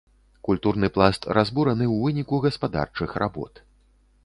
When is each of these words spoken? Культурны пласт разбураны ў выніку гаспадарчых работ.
Культурны 0.47 0.87
пласт 0.95 1.27
разбураны 1.39 1.85
ў 1.89 2.07
выніку 2.07 2.41
гаспадарчых 2.49 3.09
работ. 3.25 3.65